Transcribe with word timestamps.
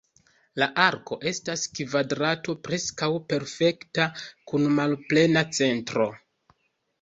La 0.61 0.67
arko 0.83 1.17
estas 1.31 1.65
kvadrato 1.79 2.55
preskaŭ 2.67 3.11
perfekta, 3.35 4.09
kun 4.53 4.67
malplena 4.81 5.45
centro. 5.61 6.09